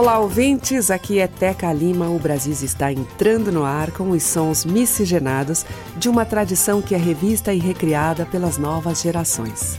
[0.00, 0.90] Olá, ouvintes.
[0.90, 2.08] Aqui é Teca Lima.
[2.08, 6.98] O Brasis está entrando no ar com os sons miscigenados de uma tradição que é
[6.98, 9.78] revista e recriada pelas novas gerações.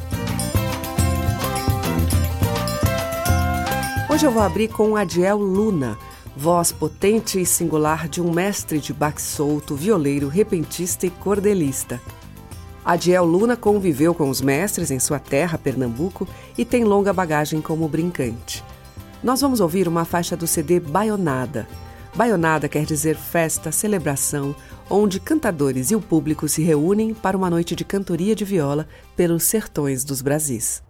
[4.07, 5.97] Hoje eu vou abrir com Adiel Luna,
[6.37, 11.99] voz potente e singular de um mestre de baque solto, violeiro, repentista e cordelista.
[12.85, 17.87] Adiel Luna conviveu com os mestres em sua terra, Pernambuco, e tem longa bagagem como
[17.87, 18.63] brincante.
[19.23, 21.67] Nós vamos ouvir uma faixa do CD Baionada.
[22.15, 24.55] Baionada quer dizer festa, celebração,
[24.89, 29.43] onde cantadores e o público se reúnem para uma noite de cantoria de viola pelos
[29.43, 30.81] sertões dos Brasis.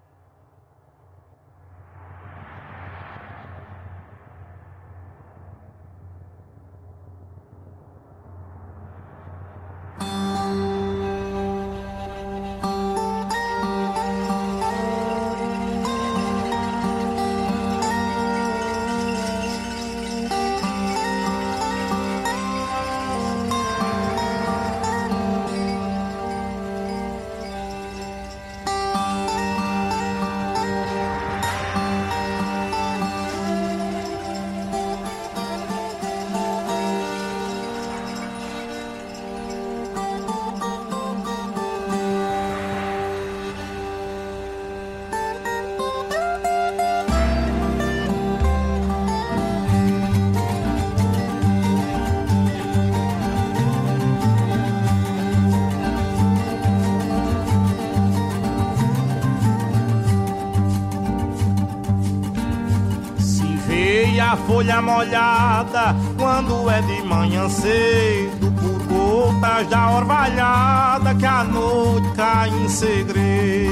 [64.52, 72.50] Folha molhada quando é de manhã cedo, por gotas da orvalhada que a noite cai
[72.50, 73.72] em segredo.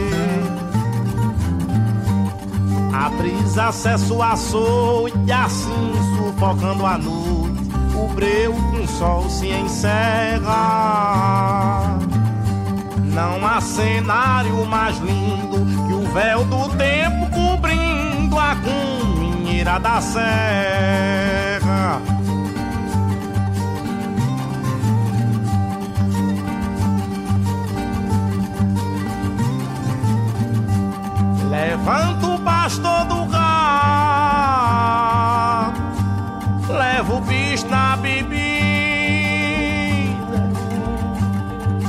[2.94, 7.60] A brisa acessa o açoite, assim sufocando a noite,
[7.94, 10.40] o breu com sol se encerra.
[13.04, 15.58] Não há cenário mais lindo
[15.88, 19.19] que o véu do tempo cobrindo a cunha
[19.60, 22.02] beira da serra.
[31.50, 33.42] Levanta o pastor do gato,
[36.70, 38.40] leva o bicho na bebida,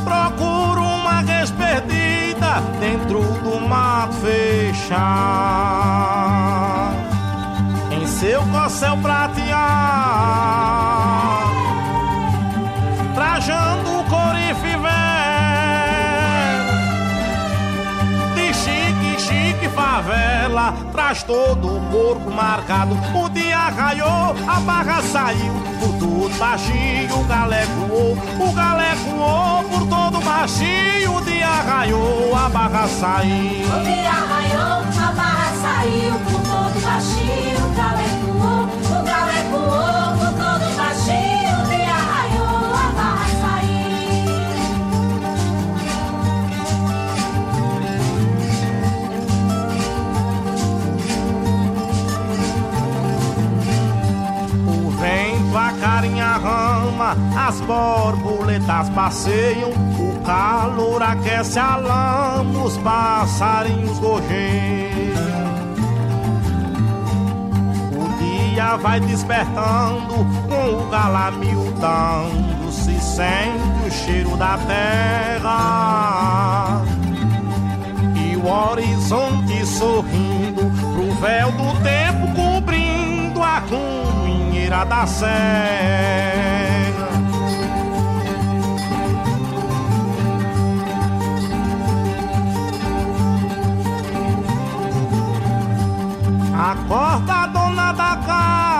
[0.02, 5.79] procura uma res perdida dentro do mato fechado
[8.20, 9.50] seu corcel prateado,
[13.14, 14.90] trajando corife velho,
[18.34, 22.94] de chique, chique favela, traz todo o corpo marcado.
[23.14, 29.64] O dia raiou, a barra saiu, por tudo baixinho, o galé voou, o galé voou,
[29.64, 33.66] por todo baixinho, o dia raiou, a barra saiu.
[33.66, 36.39] O dia raiou, a barra saiu,
[57.36, 65.10] as borboletas passeiam, o calor aquece a lama, os passarinhos gorjeiam.
[67.92, 75.50] O dia vai despertando, com o galo miudando, se sente o cheiro da terra.
[78.16, 86.69] E o horizonte sorrindo pro véu do tempo cobrindo a cunheira da serra.
[96.60, 98.76] Acorda, dona da casa.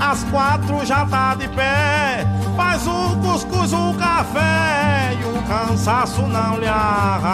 [0.00, 2.26] Às quatro já tá de pé.
[2.56, 7.24] Faz o cuscuz, o café e o cansaço não lhe arrasa.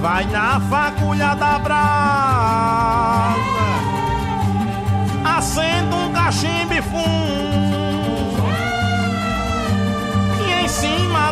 [0.00, 3.34] Vai na fagulha da brasa.
[5.36, 7.67] Acenda um cachimbo e fumo.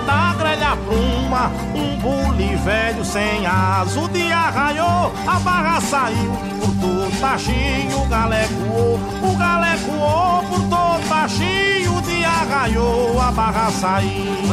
[0.00, 3.98] Da grelha pluma, um bule velho sem asa.
[4.00, 10.42] O dia raiou, a barra saiu por todo baixinho, o galé coou, o galé coou
[10.44, 11.98] por todo baixinho.
[11.98, 14.46] O dia raiou, a barra saiu.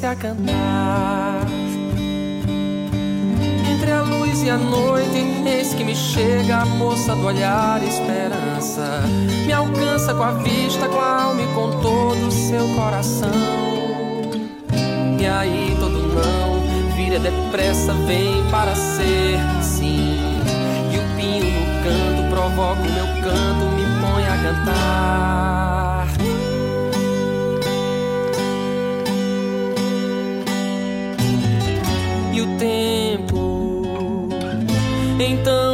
[0.00, 1.46] E põe-se a cantar.
[3.70, 9.02] Entre a luz e a noite, eis que me chega a moça do olhar esperança.
[9.46, 13.30] Me alcança com a vista, com a alma e com todo o seu coração.
[15.18, 20.18] E aí todo não vira depressa, vem para ser sim.
[20.92, 26.19] E o pinho no canto provoca o meu canto, me põe a cantar.
[32.42, 34.28] O tempo.
[35.18, 35.69] Então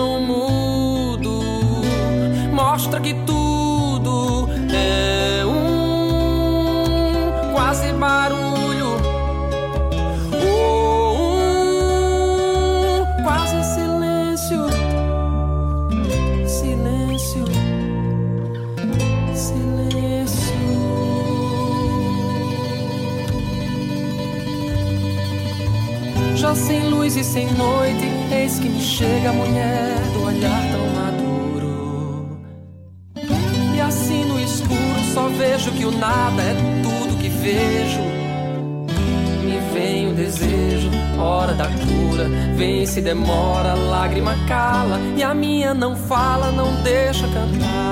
[27.18, 32.38] e sem noite, eis que me chega a mulher do olhar tão maduro.
[33.74, 38.02] E assim no escuro só vejo que o nada é tudo que vejo.
[39.42, 42.28] Me vem o desejo, hora da cura.
[42.54, 45.00] Vem se demora, lágrima cala.
[45.16, 47.85] E a minha não fala, não deixa cantar.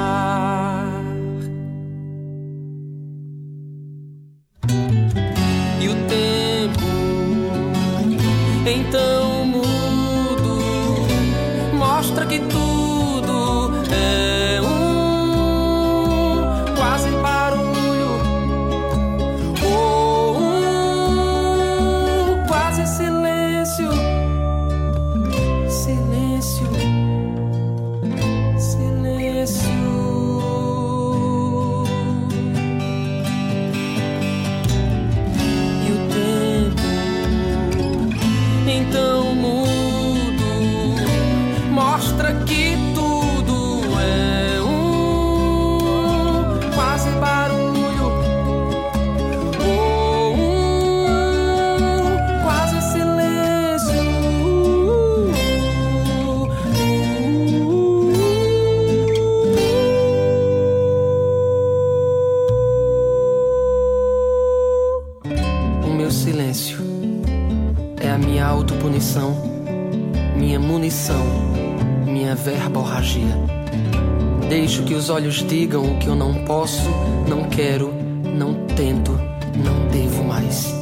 [75.45, 76.91] Digam o que eu não posso,
[77.29, 77.93] não quero,
[78.37, 79.13] não tento,
[79.57, 80.75] não devo mais.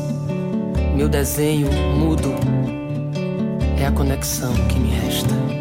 [0.97, 2.33] Meu desenho mudo
[3.79, 5.52] é a conexão que me resta.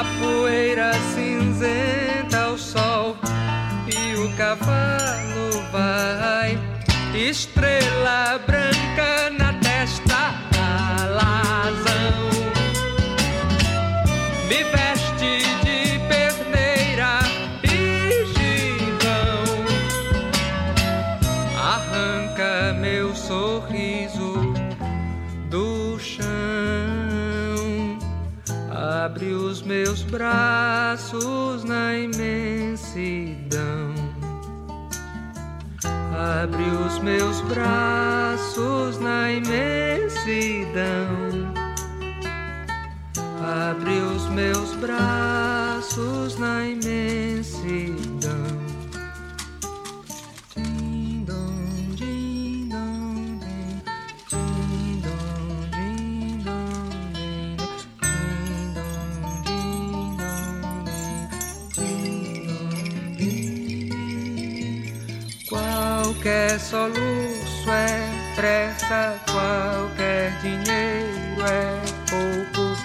[0.00, 3.16] Na poeira cinzenta o sol
[3.86, 6.58] e o cavalo vai.
[7.14, 8.69] Estrela branca
[30.10, 33.94] braços na imensidão.
[36.42, 41.10] Abre os meus braços na imensidão.
[43.42, 47.29] Abre os meus braços na imensidão
[66.70, 72.76] soluço é pressa, qualquer dinheiro é pouco,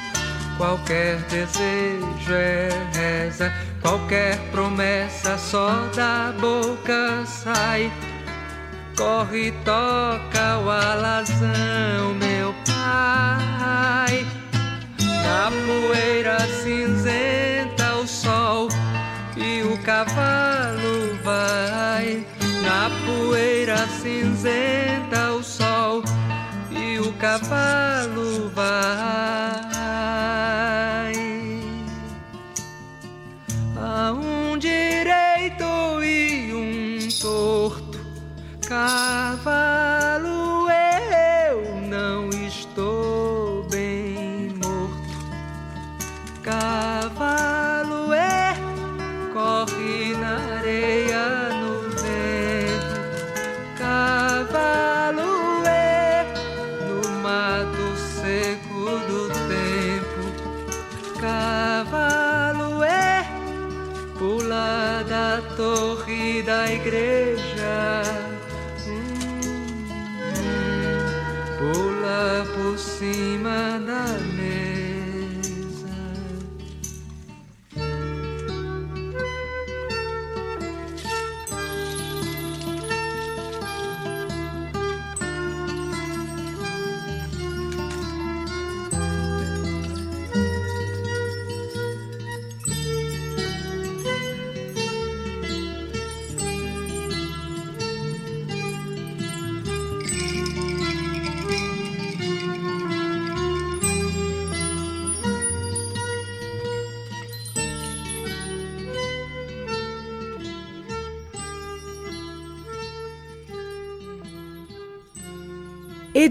[0.57, 7.91] qualquer desejo é reza, qualquer promessa só da boca sai.
[8.97, 14.25] Corre, toca o alazão, meu pai.
[14.97, 18.67] Na poeira cinzenta o sol
[19.37, 22.25] e o cavalo vai.
[22.65, 26.03] Na poeira cinzenta o sol
[26.71, 28.65] e o cavalo vai.
[33.77, 37.99] Há um direito e um torto,
[38.67, 40.04] cavalo.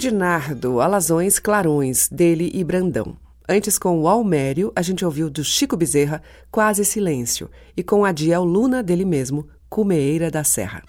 [0.05, 3.17] Ednardo, Alazões Clarões, dele e Brandão.
[3.49, 8.45] Antes, com o Almério, a gente ouviu do Chico Bezerra, Quase Silêncio, e com Adiel
[8.45, 10.83] Luna, dele mesmo, Cumeeira da Serra.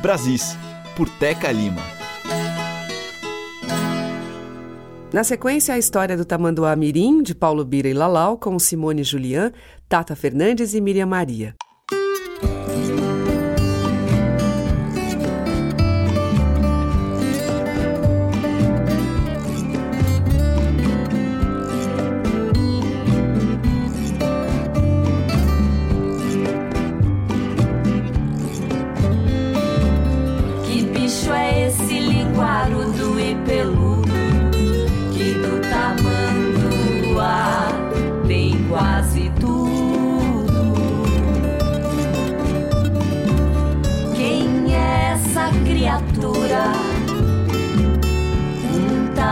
[0.00, 0.56] Brasis,
[0.96, 1.82] por Teca Lima.
[5.12, 9.52] Na sequência, a história do Tamanduá Mirim, de Paulo Bira e Lalau, com Simone Julian,
[9.88, 11.56] Tata Fernandes e Miriam Maria.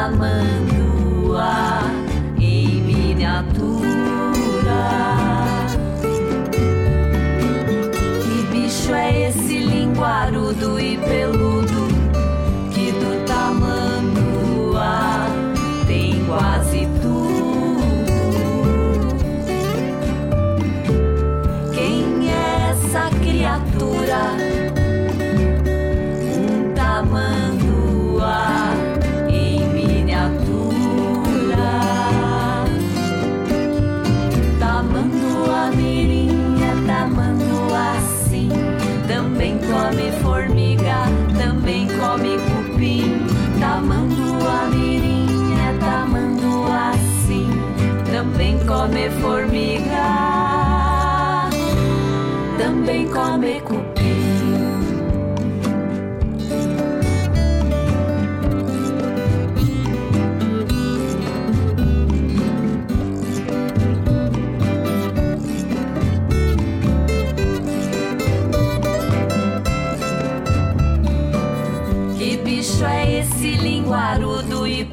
[0.09, 1.83] Tamanduá
[2.41, 3.89] em miniatura.
[8.23, 11.38] Que bicho é esse linguarudo e peludo
[48.69, 50.09] come formiga,
[52.59, 53.89] também come cupim.
[72.19, 74.85] Que bicho é esse linguarudo e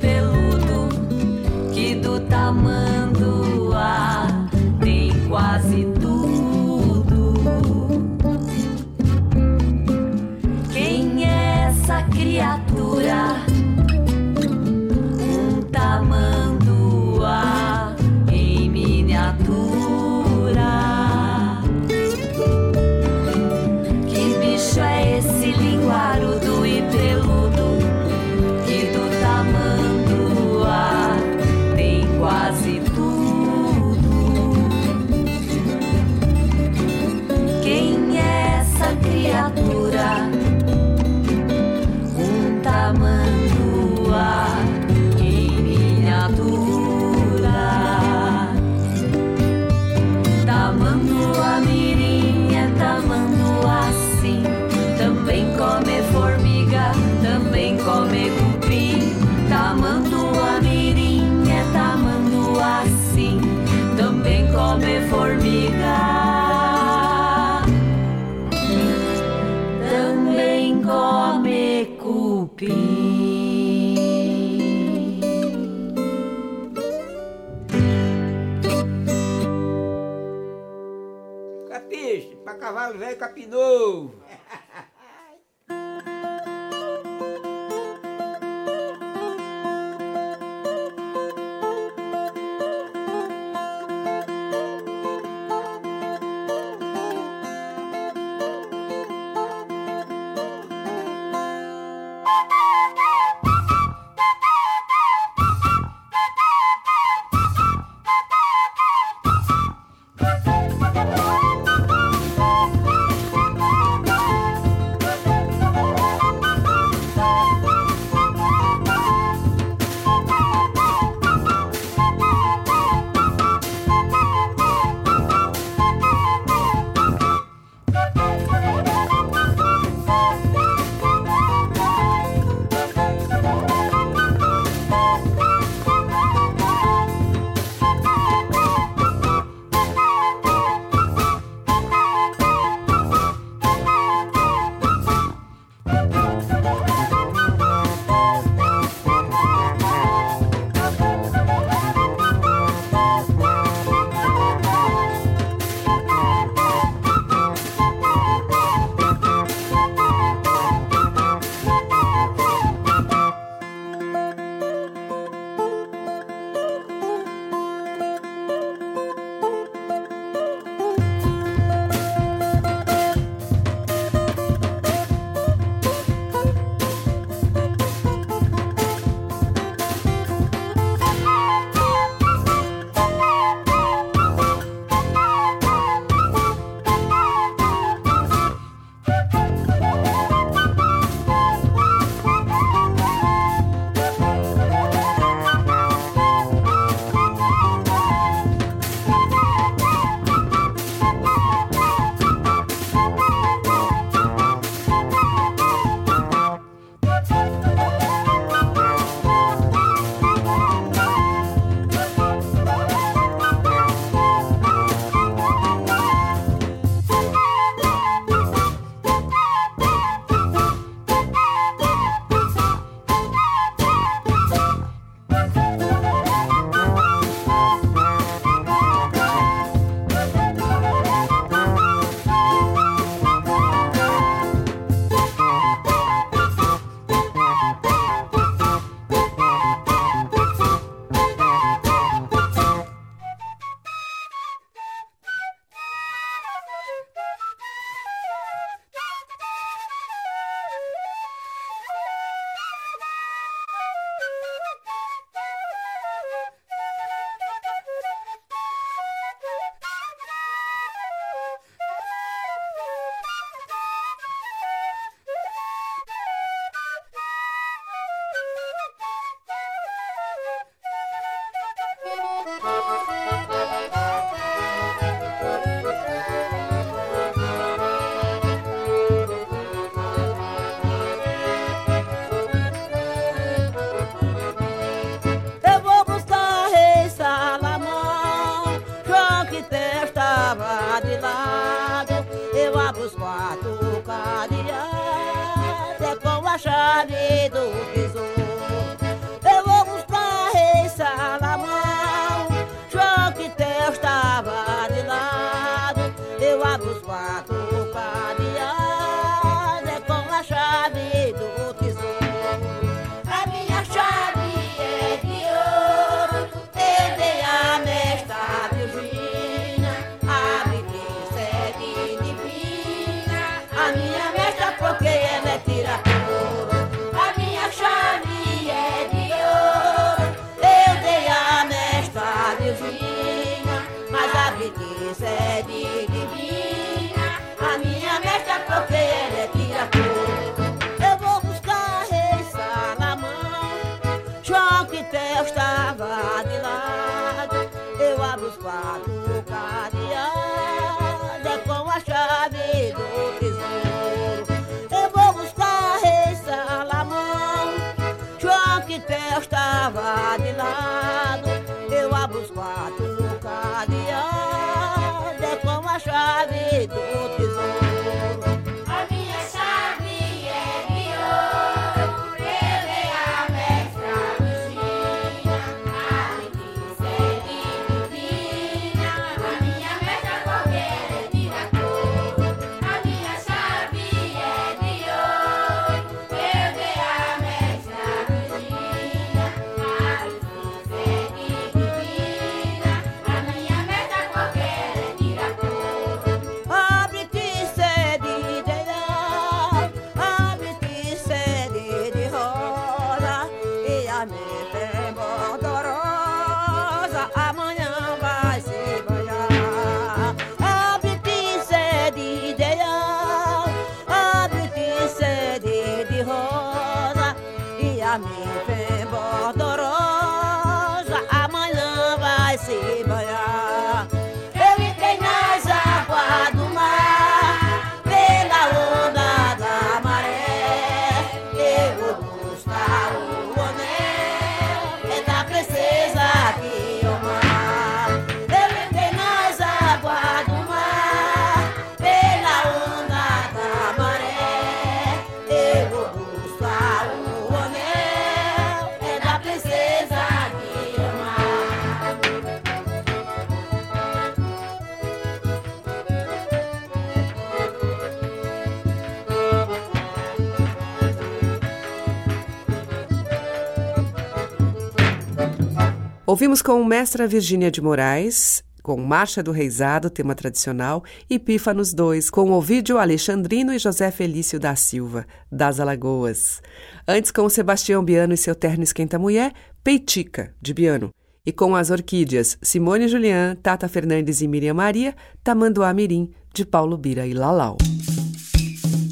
[466.36, 472.30] Ouvimos com Mestra Virgínia de Moraes, com Marcha do Reisado, tema tradicional, e Pífanos 2,
[472.30, 476.62] com Ovídio Alexandrino e José Felício da Silva, das Alagoas.
[477.08, 481.10] Antes, com Sebastião Biano e seu terno Esquenta Mulher, Peitica, de Biano.
[481.45, 486.98] E com as orquídeas Simone Julián, Tata Fernandes e Miriam Maria, Tamanduá Mirim, de Paulo
[486.98, 487.78] Bira e Lalau.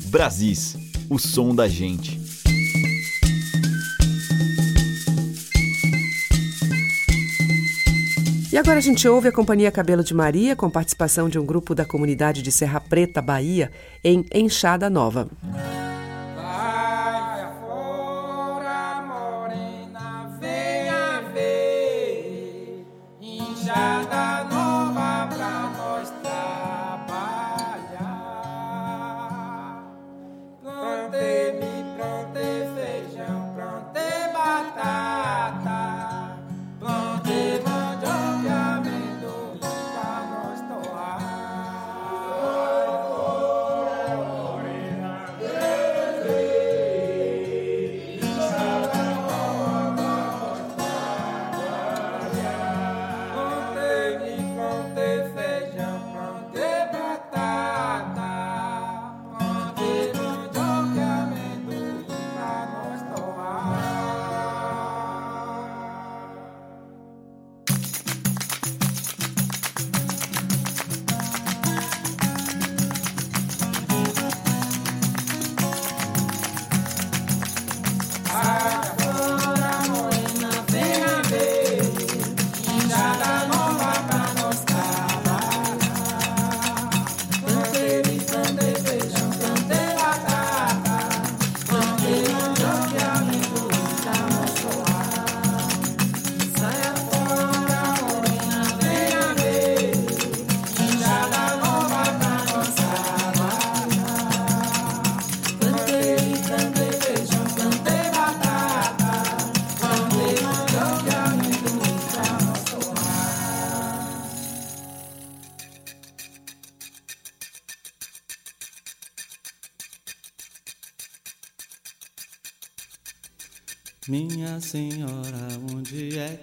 [0.09, 0.75] Brasis,
[1.09, 2.22] o som da gente.
[8.53, 11.73] E agora a gente ouve a Companhia Cabelo de Maria, com participação de um grupo
[11.73, 13.71] da comunidade de Serra Preta, Bahia,
[14.03, 15.27] em Enxada Nova.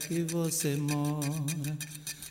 [0.00, 1.76] Que você mora?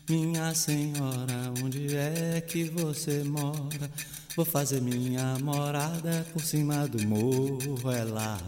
[0.09, 3.89] Minha senhora, onde é que você mora?
[4.35, 8.39] Vou fazer minha morada por cima do morro, é lá.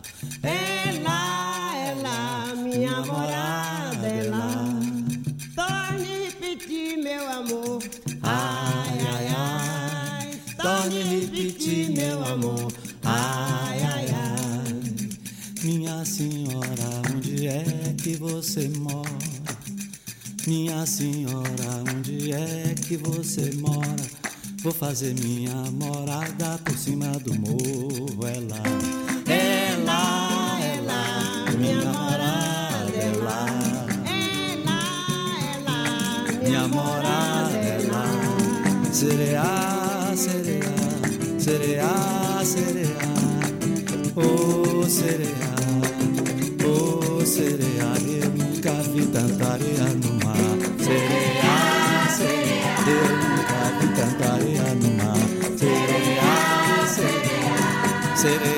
[0.42, 4.66] É lá, é lá, minha, minha morada é lá.
[5.56, 7.84] Torne repetir, meu amor.
[8.24, 10.42] Ai, ai, ai.
[10.60, 12.74] Torne repetir, meu amor.
[13.04, 14.82] Ai, ai, ai.
[15.64, 16.41] Minha senhora,
[17.52, 19.10] é que você mora?
[20.48, 24.22] Minha senhora, onde é que você mora?
[24.64, 28.64] Vou fazer minha morada por cima do morro, é lá.
[29.28, 33.46] É lá, é lá, minha morada é lá.
[34.06, 34.84] É lá,
[35.44, 35.82] é lá,
[36.44, 38.06] minha morada é lá.
[38.94, 40.76] Sereia, sereia,
[41.40, 43.12] sereia, sereia.
[44.16, 45.61] Oh, sereia, oh,
[47.32, 47.88] sereia,
[48.24, 50.36] eu nunca vi tanta areia no mar.
[50.84, 51.56] Sereia,
[52.18, 55.16] sereia, eu nunca vi tanta areia no mar.
[55.58, 56.32] Sereia,
[56.88, 57.56] sereia,
[58.18, 58.51] sereia,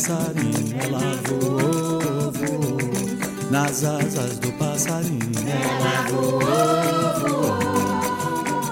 [0.00, 0.76] passarinho.
[0.80, 5.20] Ela voou, voou, nas asas do passarinho.
[5.46, 6.40] Ela voou,
[7.20, 7.58] voou.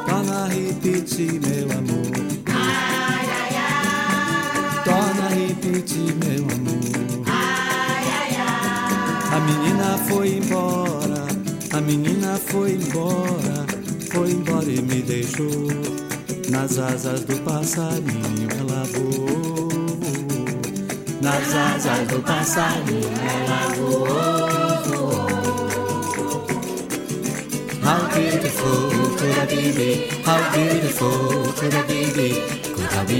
[0.07, 2.13] Torna a repetir, meu amor.
[2.47, 4.85] Ai, ai, ai.
[4.85, 7.25] Torna a repetir, meu amor.
[7.27, 9.37] Ai, ai, ai.
[9.37, 11.27] A menina foi embora,
[11.73, 13.67] a menina foi embora,
[14.11, 15.69] foi embora e me deixou.
[16.49, 19.18] Nas asas do passarinho ela voou.
[21.29, 24.07] Nas asas do passarinho ela voou.
[24.89, 25.29] voou.
[27.85, 28.89] How beautiful
[29.19, 30.09] could I be?
[30.25, 32.01] How beautiful could I be?
[32.73, 33.19] Could I be?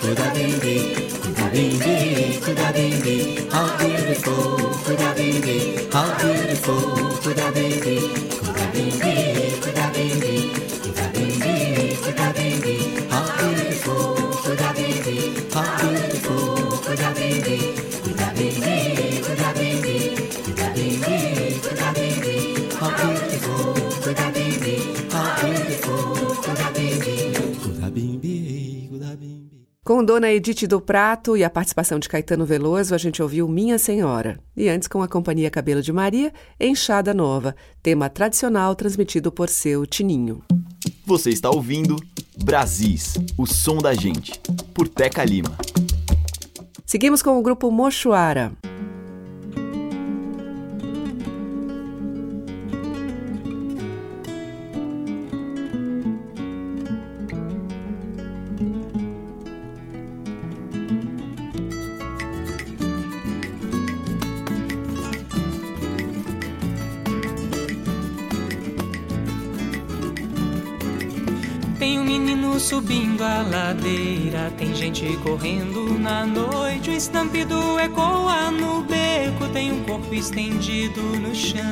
[0.00, 0.46] Could I be?
[1.20, 1.66] Could I be?
[2.40, 3.16] Could I be?
[3.52, 5.30] How beautiful could I be?
[5.92, 6.82] How beautiful
[7.22, 8.25] could I be?
[29.96, 33.78] Com Dona Edith do Prato e a participação de Caetano Veloso, a gente ouviu Minha
[33.78, 34.38] Senhora.
[34.54, 39.86] E antes, com a companhia Cabelo de Maria, Enxada Nova, tema tradicional transmitido por seu
[39.86, 40.44] Tininho.
[41.06, 41.96] Você está ouvindo
[42.44, 44.38] Brasis, o som da gente,
[44.74, 45.56] por Teca Lima.
[46.84, 48.52] Seguimos com o grupo Mochuara.
[72.18, 76.88] Menino subindo a ladeira, tem gente correndo na noite.
[76.88, 81.62] O estampido ecoa no beco, tem um corpo estendido no chão.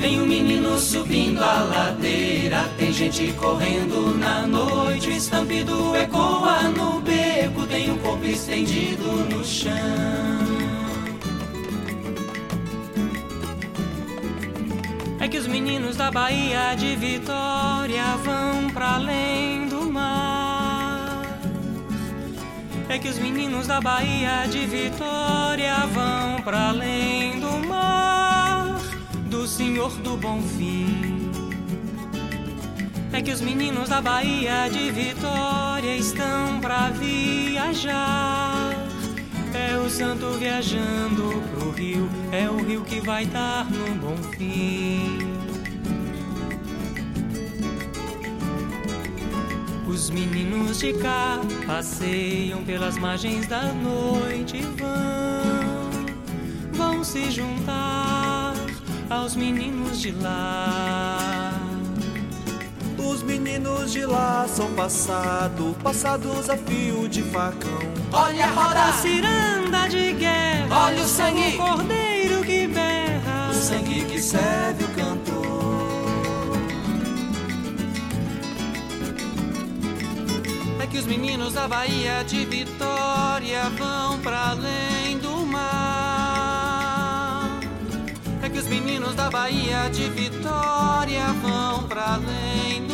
[0.00, 5.10] Tem um menino subindo a ladeira, tem gente correndo na noite.
[5.10, 10.53] O estampido ecoa no beco, tem um corpo estendido no chão.
[15.34, 21.26] Que os meninos da Bahia de Vitória vão pra além do mar.
[22.88, 28.78] É que os meninos da Bahia de Vitória vão pra além do mar,
[29.28, 31.32] do Senhor do Bom Fim.
[33.12, 38.73] É que os meninos da Bahia de Vitória estão pra viajar.
[39.54, 45.18] É o santo viajando pro rio, é o rio que vai dar no bom fim.
[49.86, 56.02] Os meninos de cá passeiam pelas margens da noite e vão,
[56.72, 58.54] vão se juntar
[59.08, 61.43] aos meninos de lá.
[63.24, 67.70] Os meninos de lá são passado, passados a fio de facão.
[68.12, 71.54] Olha a roda ciranda de guerra, Olha o sangue.
[71.54, 75.44] o cordeiro que berra, O sangue que serve o cantor.
[80.82, 85.70] É que os meninos da Bahia de Vitória vão pra além do mar.
[88.42, 92.93] É que os meninos da Bahia de Vitória vão pra além do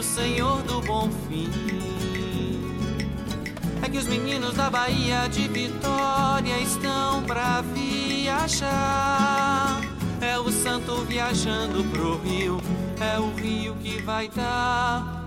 [0.00, 1.50] do Senhor do Bom Fim.
[3.82, 8.62] É que os meninos da Bahia de Vitória estão pra viajar.
[10.22, 12.62] É o santo viajando pro rio,
[12.98, 15.20] é o rio que vai dar.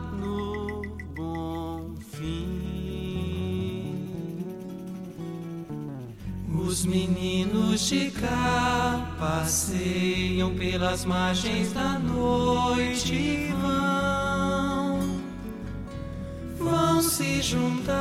[6.74, 13.83] Os meninos de cá passeiam pelas margens da noite e vão,
[17.44, 17.92] juntar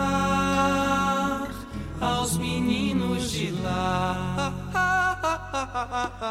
[2.00, 4.52] aos meninos de lá.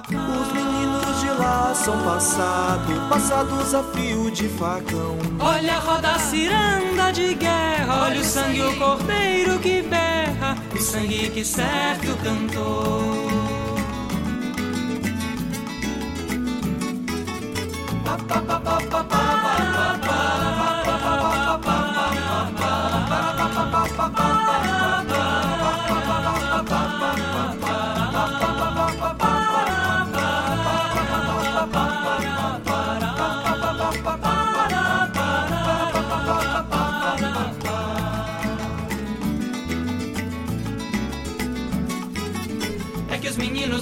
[0.10, 5.18] Os meninos de lá são passados, passados a fio de facão.
[5.40, 11.30] Olha a roda ciranda de guerra, olha o sangue, o cordeiro que berra, o sangue
[11.32, 13.12] que serve o cantor.
[18.06, 20.01] Pa, pa, pa, pa, pa, pa, pa, pa.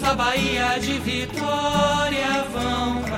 [0.10, 3.09] Da Bahia de Vitória vão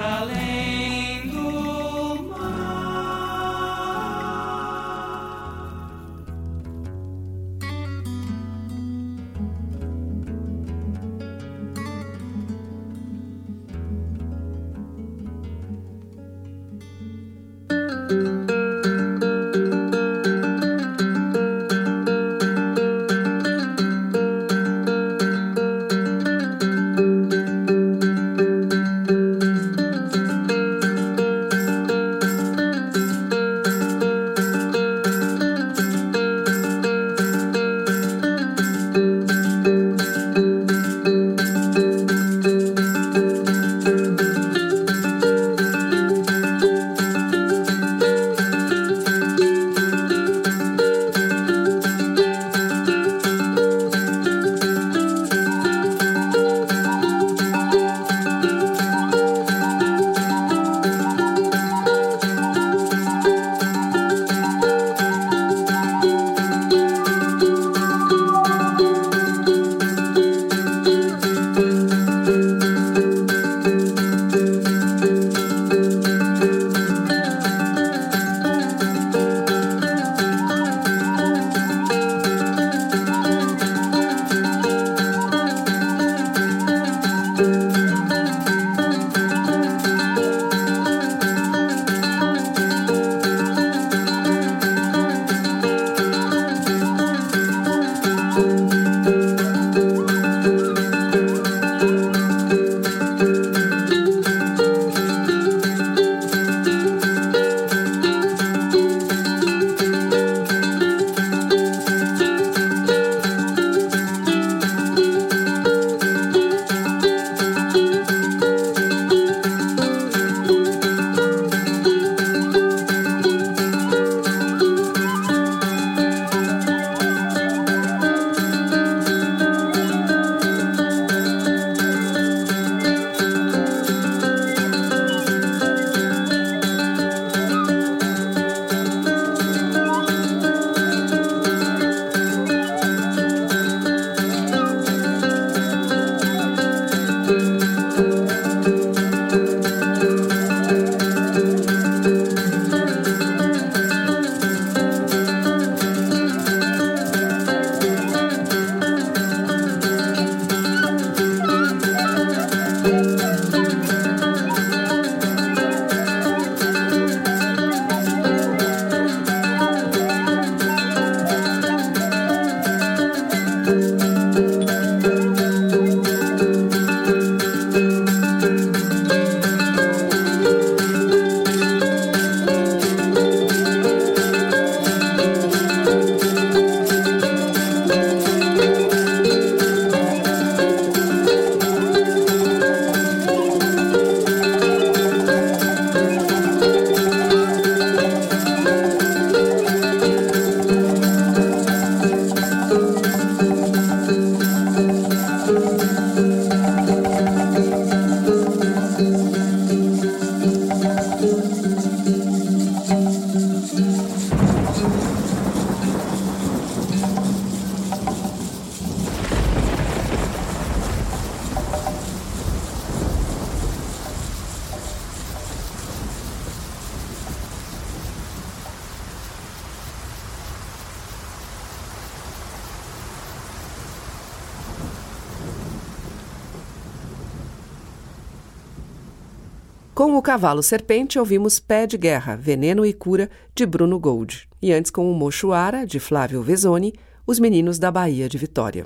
[240.31, 244.47] Cavalo Serpente, ouvimos Pé de Guerra, Veneno e Cura, de Bruno Gold.
[244.61, 246.93] E antes, com o Mochuara, de Flávio Vesoni,
[247.27, 248.85] Os Meninos da Bahia de Vitória.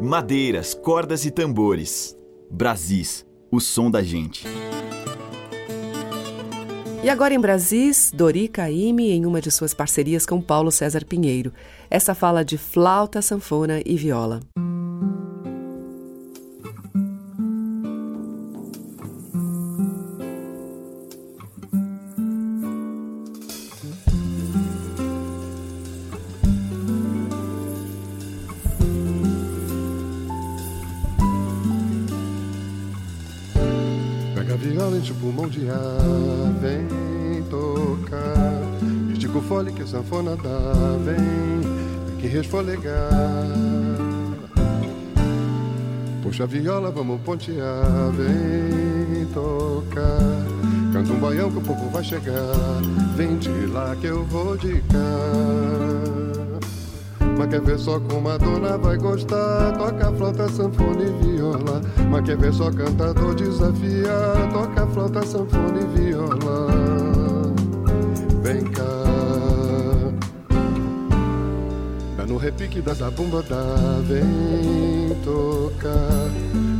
[0.00, 2.16] Madeiras, cordas e tambores.
[2.48, 4.46] Brasis, o som da gente.
[7.02, 11.52] E agora em Brasis, Dori Caymmi em uma de suas parcerias com Paulo César Pinheiro.
[11.90, 14.38] Essa fala de flauta, sanfona e viola.
[40.12, 43.08] Sanfona dá, vem, que resfolegar.
[46.22, 50.18] Puxa a viola, vamos pontear, vem tocar.
[50.92, 52.34] Canta um baião que o povo vai chegar.
[53.16, 54.98] Vem de lá que eu vou de cá.
[57.38, 59.72] Mas quer ver só como a dona vai gostar?
[59.78, 61.80] Toca flauta, sanfona e viola.
[62.10, 64.52] Mas quer ver só cantador desafiar?
[64.52, 67.01] Toca flauta, sanfona e viola.
[72.42, 73.40] Repique da zabumba,
[74.02, 76.28] vem tocar.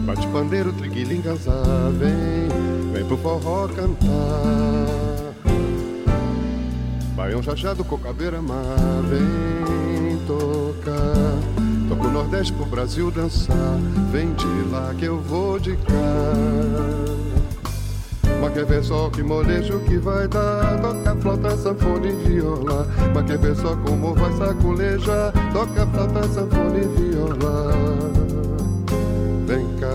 [0.04, 1.52] Bate pandeiro, triguilingaza,
[1.96, 5.32] vem, vem pro forró cantar.
[7.14, 8.76] Baião chachado, cocabeira, mar,
[9.08, 11.88] vem tocar.
[11.88, 13.78] Toco o Nordeste pro Brasil dançar,
[14.10, 17.31] vem de lá que eu vou de cá.
[18.42, 20.76] Mas quer ver só que molejo que vai dar?
[20.80, 22.88] Toca flauta, sanfona e viola.
[23.14, 25.32] Mas quer ver só como vai saculejar?
[25.52, 27.72] Toca flauta, sanfona e viola.
[29.46, 29.86] Vem cá.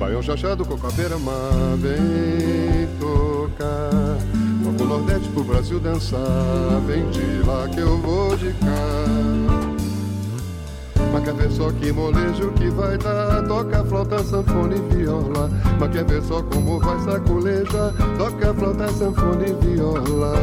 [0.00, 3.90] Baião chachado, cocabeira, mar, vem tocar.
[4.64, 6.20] Toca o Nordeste pro Brasil dançar,
[6.84, 9.61] vem de lá que eu vou de cá.
[11.22, 13.46] Mas quer ver só que molejo que vai dar?
[13.46, 15.48] Toca flauta, sanfona e viola.
[15.78, 17.92] Mas quer ver só como vai saculejar?
[18.18, 20.34] Toca flauta, sanfona e viola.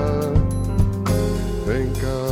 [1.66, 2.29] Vem cá,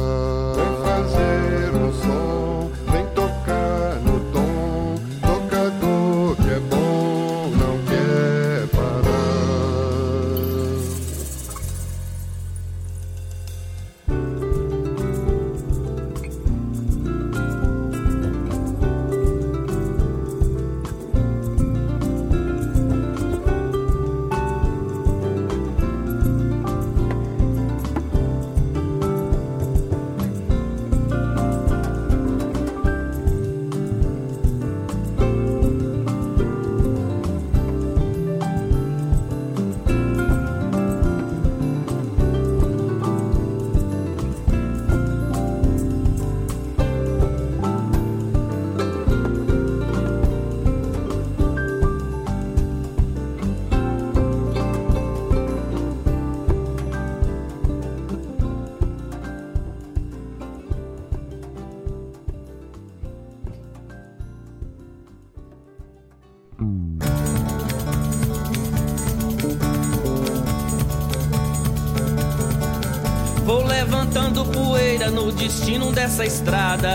[73.48, 76.92] Vou levantando poeira no destino dessa estrada.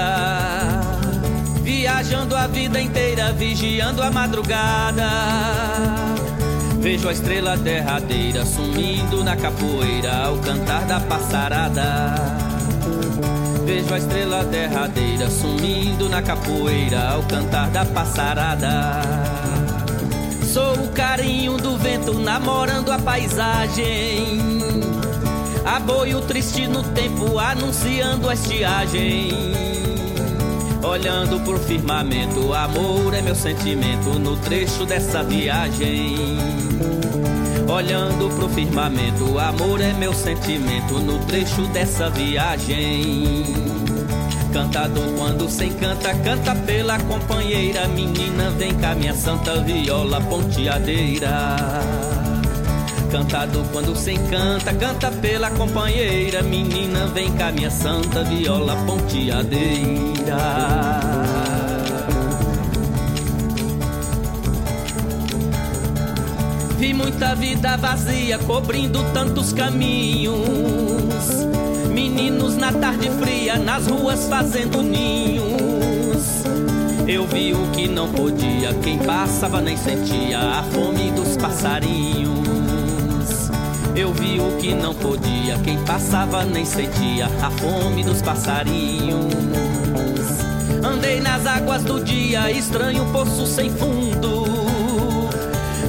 [1.62, 5.08] Viajando a vida inteira, vigiando a madrugada.
[6.78, 12.14] Vejo a estrela derradeira sumindo na capoeira ao cantar da passarada.
[13.64, 19.00] Vejo a estrela derradeira sumindo na capoeira ao cantar da passarada.
[20.52, 24.91] Sou o carinho do vento namorando a paisagem.
[25.64, 29.30] Aboio triste no tempo, anunciando a estiagem.
[30.82, 36.16] Olhando pro firmamento, amor é meu sentimento no trecho dessa viagem.
[37.68, 43.44] Olhando pro firmamento, amor é meu sentimento no trecho dessa viagem.
[44.52, 47.86] Cantador quando se encanta, canta pela companheira.
[47.86, 51.56] Menina, vem cá, minha santa viola ponteadeira.
[53.12, 56.42] Cantado quando se encanta, canta pela companheira.
[56.42, 60.38] Menina, vem cá, minha santa viola ponteadeira.
[66.78, 70.46] Vi muita vida vazia cobrindo tantos caminhos.
[71.92, 76.44] Meninos na tarde fria, nas ruas fazendo ninhos.
[77.06, 82.41] Eu vi o que não podia, quem passava nem sentia a fome dos passarinhos.
[83.94, 89.32] Eu vi o que não podia, quem passava nem sentia a fome dos passarinhos.
[90.82, 94.46] Andei nas águas do dia, estranho poço sem fundo.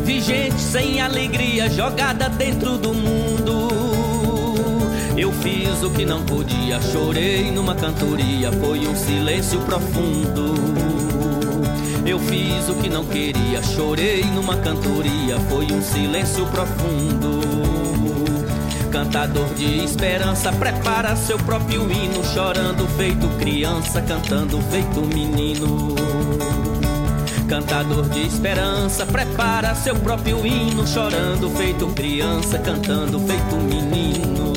[0.03, 3.69] Vi gente sem alegria jogada dentro do mundo.
[5.17, 10.55] Eu fiz o que não podia, chorei numa cantoria, foi um silêncio profundo.
[12.05, 17.82] Eu fiz o que não queria, chorei numa cantoria, foi um silêncio profundo
[18.93, 25.95] cantador de esperança, prepara seu próprio hino, chorando feito criança, cantando feito menino.
[27.49, 34.53] Cantador de esperança, prepara seu próprio hino, chorando feito criança, cantando feito menino.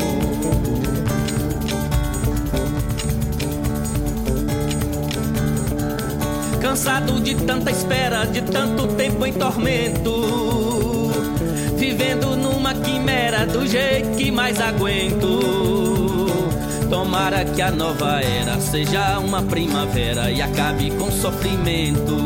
[6.61, 11.11] Cansado de tanta espera, de tanto tempo em tormento,
[11.78, 16.26] vivendo numa quimera do jeito que mais aguento.
[16.89, 22.16] Tomara que a nova era seja uma primavera e acabe com sofrimento.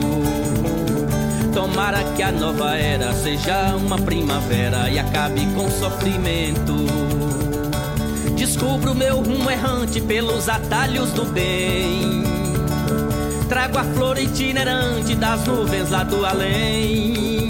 [1.54, 6.76] Tomara que a nova era seja uma primavera e acabe com sofrimento.
[8.36, 12.22] Descubro meu rumo errante pelos atalhos do bem.
[13.48, 17.49] Trago a flor itinerante das nuvens lá do além.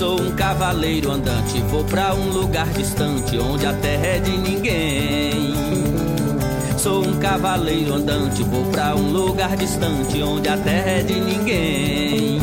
[0.00, 5.52] Sou um cavaleiro andante, vou pra um lugar distante onde a terra é de ninguém.
[6.78, 12.40] Sou um cavaleiro andante, vou pra um lugar distante onde a terra é de ninguém.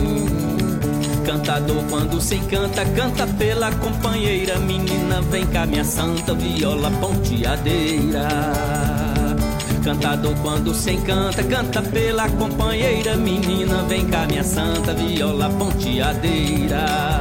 [1.26, 4.60] Cantador quando se encanta, canta pela companheira.
[4.60, 8.28] Menina, vem cá, minha santa viola ponteadeira.
[9.84, 13.18] Cantador quando se encanta, canta pela companheira.
[13.18, 17.17] Menina, vem cá, minha santa viola ponteadeira.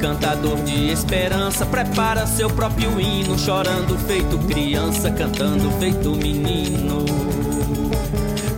[0.00, 7.04] Cantador de esperança, prepara seu próprio hino, chorando feito criança, cantando feito menino.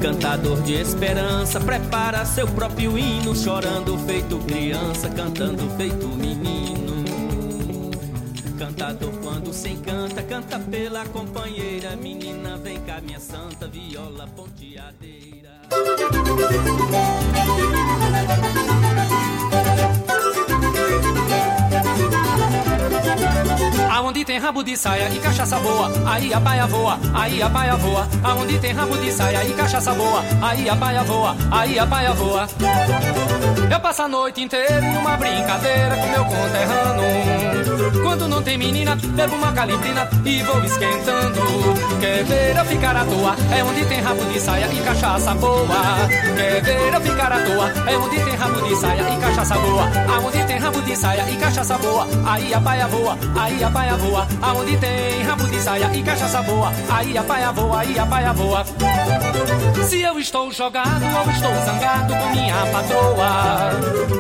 [0.01, 7.05] Cantador de esperança, prepara seu próprio hino, chorando feito criança, cantando feito menino.
[8.57, 15.63] Cantador quando se encanta, canta pela companheira, menina, vem cá minha santa viola ponteadeira.
[23.91, 27.77] Aonde tem rabo de saia e cachaça boa, aí a baia voa, aí a baia
[27.77, 28.09] voa.
[28.23, 32.13] Aonde tem rabo de saia e cachaça boa, aí a baia voa, aí a baia
[32.13, 32.49] voa.
[33.71, 38.03] Eu passo a noite inteira em uma brincadeira com meu conterrâneo.
[38.03, 41.41] Quando não tem menina, bebo uma calibrina e vou esquentando.
[42.01, 43.35] Quer ver eu ficar à toa?
[43.57, 45.67] É onde tem rabo de saia e cachaça boa.
[46.37, 47.91] Quer ver eu ficar à toa?
[47.91, 49.85] É onde tem rabo de saia e cachaça boa.
[50.15, 53.97] Aonde tem rabo de saia e cachaça boa, aí a baia voa, aí a baia
[53.97, 54.27] voa.
[54.43, 58.33] Aonde tem rabo de saia e cachaça boa, aí a baia voa, aí a baia
[58.33, 58.65] voa.
[59.89, 63.62] Se eu estou jogado ou estou zangado com minha patroa,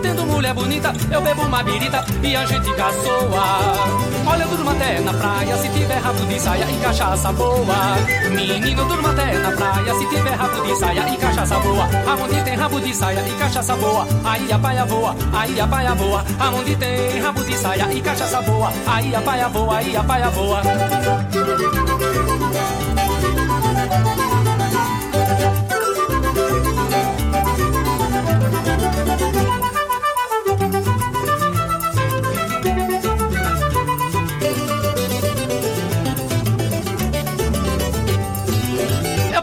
[0.02, 4.02] tendo mulher bonita, eu bebo uma birita e a gente caçoa.
[4.26, 7.96] Olha, eu durmo até na praia se tiver rabo de saia e cachaça boa.
[8.30, 11.88] Menino, durmo até na praia se tiver rabo de saia e cachaça boa.
[12.06, 15.94] Aonde tem rabo de saia e cachaça boa, aí a baia voa, aí a baia
[15.94, 16.24] voa.
[16.38, 20.30] Aonde tem rabo de saia e cachaça boa, aí a baia voa, aí a baia
[20.30, 20.62] voa.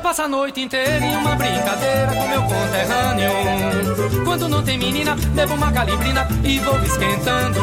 [0.10, 1.79] Eu passo a noite inteira em uma brincadeira.
[4.40, 7.60] Quando não tem menina, bebo uma calibrina e vou esquentando.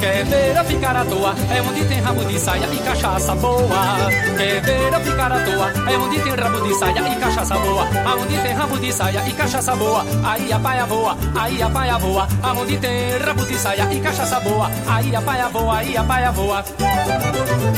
[0.00, 1.34] Quer ver eu ficar à toa?
[1.50, 4.10] É onde tem rabo de saia e cachaça boa.
[4.36, 5.72] Quer ver eu ficar à toa?
[5.90, 7.88] É onde tem rabo de saia e cachaça boa.
[8.04, 11.98] Aonde tem rabo de saia e cachaça boa, aí a baia voa, aí a baia
[11.98, 12.28] voa.
[12.42, 16.32] Aonde tem rabo de saia e cachaça boa, aí a baia voa, aí a baia
[16.32, 16.64] voa.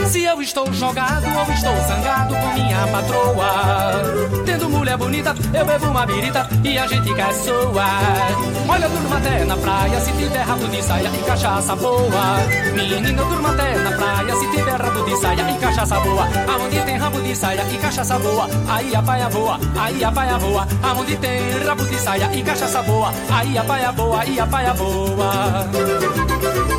[0.09, 4.03] Se eu estou jogado ou estou zangado com minha patroa,
[4.45, 8.32] tendo mulher bonita, eu bebo uma birita e a gente caçoa.
[8.69, 12.37] Olha, eu durmo até na praia se tiver rabo de saia e cachaça boa.
[12.75, 16.29] Menina, eu durmo até na praia se tiver rabo de saia e cachaça boa.
[16.53, 20.39] Aonde tem rabo de saia e cachaça boa, aí a baia voa, aí a baia
[20.39, 20.67] voa.
[20.83, 24.73] Aonde tem rabo de saia e cachaça boa, aí a baia voa, aí a baia
[24.73, 26.72] voa.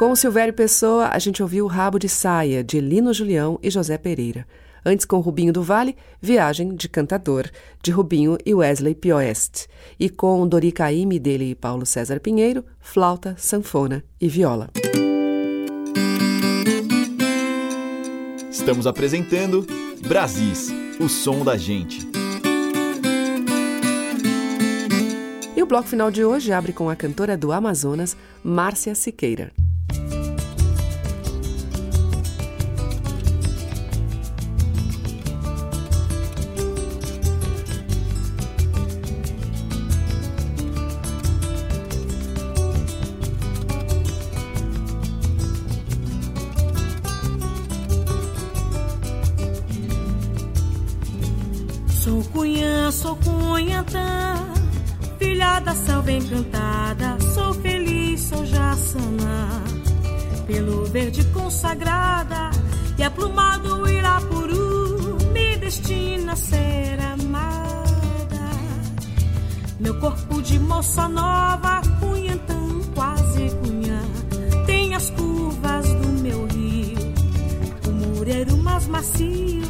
[0.00, 3.98] Com Silvério Pessoa, a gente ouviu o Rabo de Saia, de Lino Julião e José
[3.98, 4.46] Pereira.
[4.82, 7.50] Antes, com Rubinho do Vale, Viagem de Cantador,
[7.82, 9.68] de Rubinho e Wesley Pioest.
[9.98, 14.70] E com Dori Caymmi, dele e Paulo César Pinheiro, flauta, sanfona e viola.
[18.50, 19.66] Estamos apresentando
[20.08, 22.08] Brasis, o som da gente.
[25.54, 29.52] E o bloco final de hoje abre com a cantora do Amazonas, Márcia Siqueira.
[53.00, 54.34] sou cunhantã,
[55.18, 59.64] filha da selva encantada, sou feliz, sou jaçanã.
[60.46, 62.50] Pelo verde consagrada
[62.98, 68.50] e é aplumado Irapuru, me destina a ser amada.
[69.78, 72.60] Meu corpo de moça nova, cunhantã,
[72.94, 74.02] quase cunhã,
[74.66, 76.98] tem as curvas do meu rio,
[77.88, 79.62] o mureiro mais macio,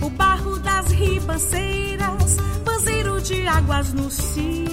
[0.00, 1.91] o barro das ribanceiras
[3.22, 4.66] de águas no cio.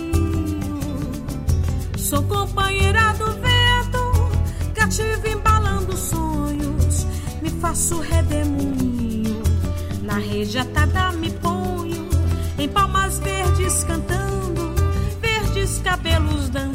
[1.98, 7.06] Sou companheira do vento, cativo embalando sonhos.
[7.42, 9.44] Me faço redemoinho,
[10.02, 12.10] na rede atada me ponho.
[12.58, 14.74] Em palmas verdes cantando,
[15.22, 16.69] verdes cabelos dançando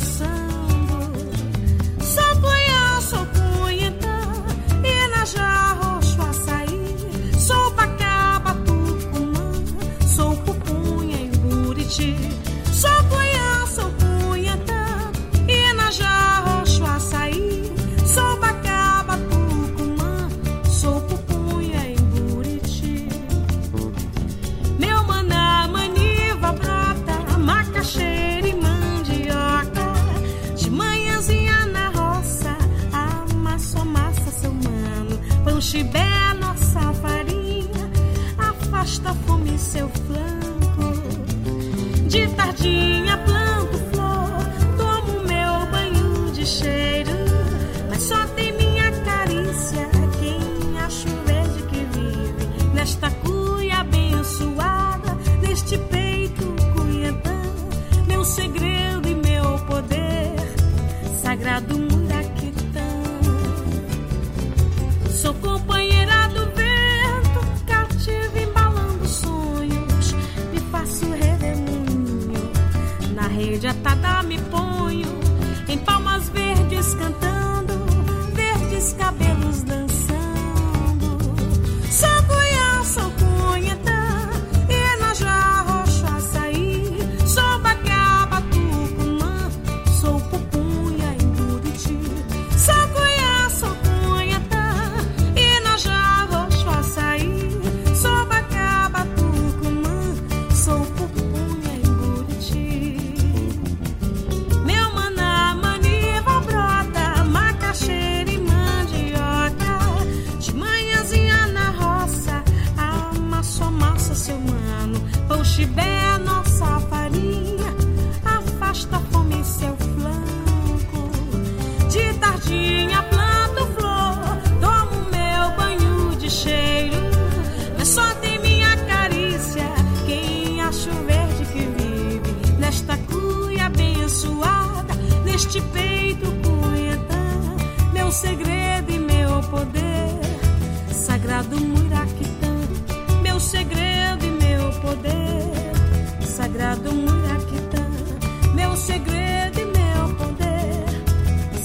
[148.85, 150.85] segredo e meu poder,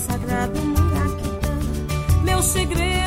[0.07, 1.59] sagrado Muraquitã,
[2.23, 2.98] meu segredo.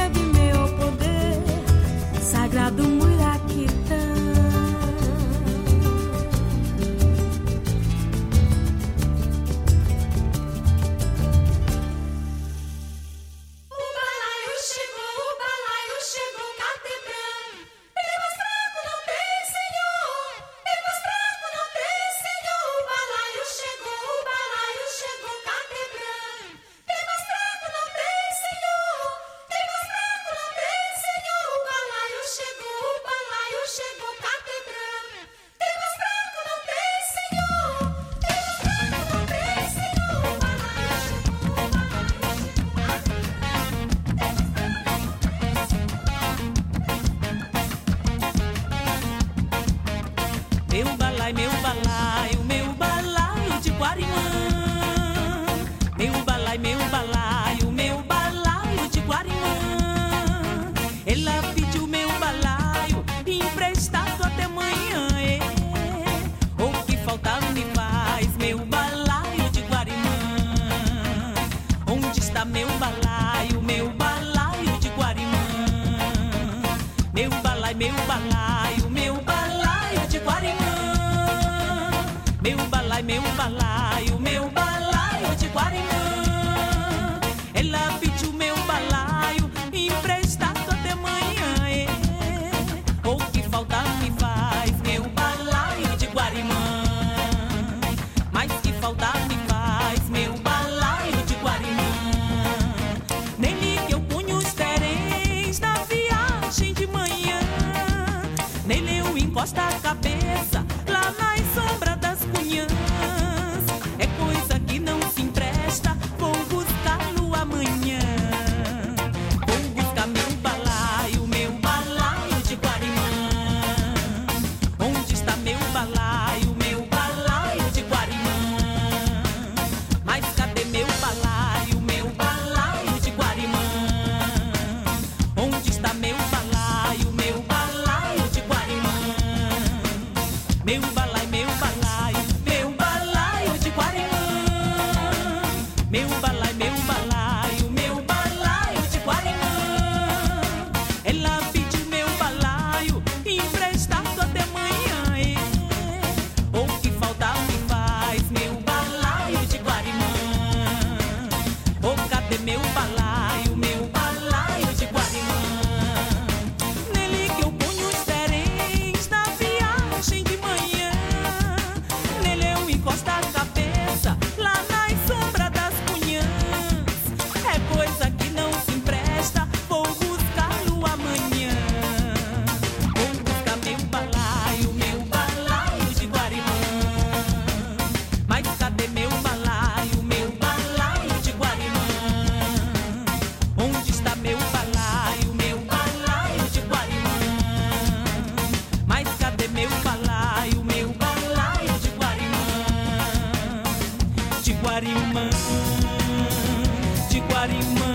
[207.42, 207.94] Guarimã,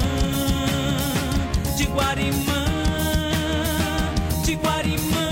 [1.78, 2.66] de Guarimã,
[4.43, 5.30] de Guarimã.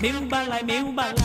[0.00, 1.15] Meu balai, meu balai.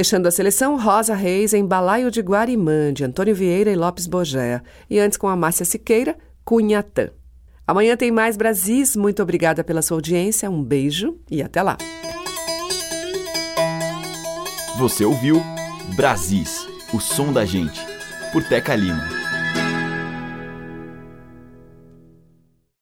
[0.00, 4.62] Fechando a seleção, Rosa Reis em Balaio de Guarimã, de Antônio Vieira e Lopes Bogéa.
[4.88, 7.10] E antes com a Márcia Siqueira, Cunhatã.
[7.66, 8.96] Amanhã tem mais Brasis.
[8.96, 10.48] Muito obrigada pela sua audiência.
[10.48, 11.76] Um beijo e até lá.
[14.78, 15.42] Você ouviu
[15.94, 17.86] Brasis, o som da gente,
[18.32, 19.19] por Teca Lima.